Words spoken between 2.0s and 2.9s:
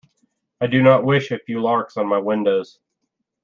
my windows.